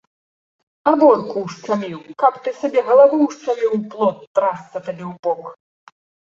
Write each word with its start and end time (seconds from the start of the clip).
Аборку 0.91 1.43
ўшчаміў, 1.47 1.99
каб 2.25 2.33
ты 2.47 2.55
сабе 2.63 2.85
галаву 2.89 3.15
ўшчаміў 3.27 3.69
у 3.79 3.81
плот, 3.95 4.17
трасца 4.43 4.77
табе 4.85 5.03
ў 5.13 5.15
бок! 5.25 5.57